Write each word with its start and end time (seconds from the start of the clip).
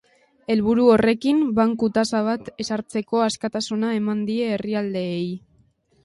Helburu 0.51 0.83
horrekin, 0.93 1.41
banku 1.59 1.89
tasa 1.97 2.21
bat 2.27 2.49
ezartzeko 2.65 3.21
askatasuna 3.25 3.91
eman 3.99 4.23
die 4.31 4.49
herrialdeei. 4.55 5.21